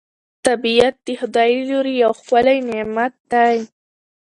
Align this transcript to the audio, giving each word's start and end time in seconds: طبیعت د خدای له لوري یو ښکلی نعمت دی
طبیعت 0.45 0.95
د 1.05 1.07
خدای 1.19 1.49
له 1.57 1.63
لوري 1.69 1.93
یو 2.03 2.11
ښکلی 2.19 2.57
نعمت 2.71 3.13
دی 3.31 3.57